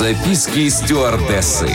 [0.00, 1.68] Записки стюардессы.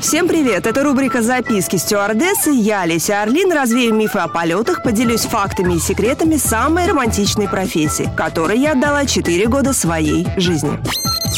[0.00, 0.66] Всем привет!
[0.66, 2.50] Это рубрика «Записки стюардессы».
[2.50, 8.58] Я, Леся Орлин, развею мифы о полетах, поделюсь фактами и секретами самой романтичной профессии, которой
[8.58, 10.80] я отдала 4 года своей жизни.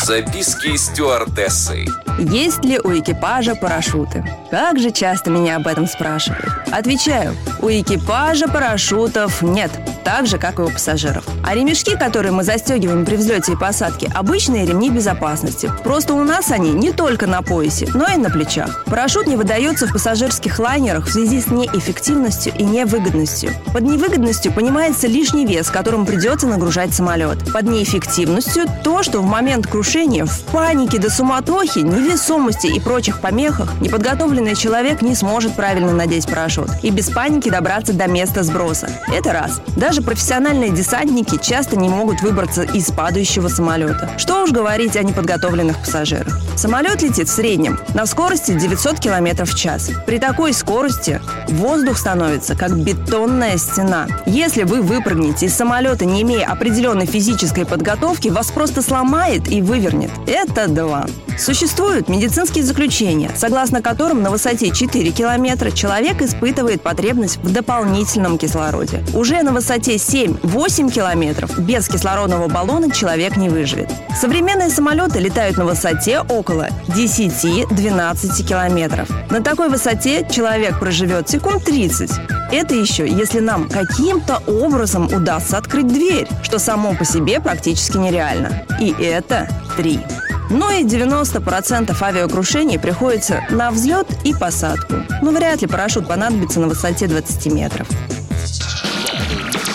[0.03, 1.85] Записки стюардессы.
[2.19, 4.25] Есть ли у экипажа парашюты?
[4.51, 6.47] Как же часто меня об этом спрашивают.
[6.73, 9.71] Отвечаю, у экипажа парашютов нет,
[10.05, 11.25] так же, как и у пассажиров.
[11.45, 15.71] А ремешки, которые мы застегиваем при взлете и посадке, обычные ремни безопасности.
[15.85, 18.85] Просто у нас они не только на поясе, но и на плечах.
[18.87, 23.51] Парашют не выдается в пассажирских лайнерах в связи с неэффективностью и невыгодностью.
[23.73, 27.53] Под невыгодностью понимается лишний вес, которым придется нагружать самолет.
[27.53, 33.81] Под неэффективностью то, что в момент крушения, в панике до суматохи, невесомости и прочих помехах
[33.81, 38.91] неподготовленный человек не сможет правильно надеть парашют и без паники добраться до места сброса.
[39.13, 39.61] Это раз.
[39.77, 44.11] Даже профессиональные десантники часто не могут выбраться из падающего самолета.
[44.19, 46.39] Что уж говорить о неподготовленных пассажирах.
[46.57, 49.91] Самолет летит в среднем на скорости 900 км в час.
[50.07, 54.07] При такой скорости воздух становится как бетонная стена.
[54.27, 60.11] Если вы выпрыгнете из самолета, не имея определенной физической подготовки, вас просто сломает и вывернет.
[60.27, 61.07] Это два.
[61.39, 69.03] Существуют медицинские заключения, согласно которым на высоте 4 километра человек испытывает потребность в дополнительном кислороде.
[69.15, 73.91] Уже на высоте 7-8 километров без кислородного баллона человек не выживет.
[74.21, 79.09] Современные самолеты летают на высоте около 10-12 километров.
[79.31, 82.11] На такой высоте человек проживет секунд 30.
[82.51, 88.63] Это еще, если нам каким-то образом удастся открыть дверь, что само по себе практически нереально.
[88.81, 90.01] И это три.
[90.51, 94.95] Ну и 90% авиакрушений приходится на взлет и посадку.
[95.23, 97.89] Но вряд ли парашют понадобится на высоте 20 метров.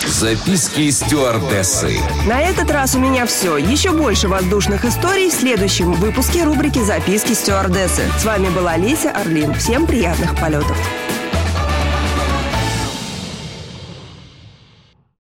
[0.07, 1.97] Записки стюардессы.
[2.27, 3.57] На этот раз у меня все.
[3.57, 8.03] Еще больше воздушных историй в следующем выпуске рубрики «Записки стюардессы».
[8.17, 9.53] С вами была Леся Орлин.
[9.55, 10.77] Всем приятных полетов.